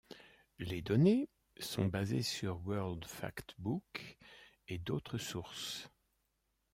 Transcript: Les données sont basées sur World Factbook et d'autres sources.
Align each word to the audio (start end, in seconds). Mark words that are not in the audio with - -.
Les 0.57 0.81
données 0.81 1.29
sont 1.59 1.85
basées 1.85 2.23
sur 2.23 2.59
World 2.65 3.05
Factbook 3.05 4.17
et 4.67 4.79
d'autres 4.79 5.19
sources. 5.19 5.91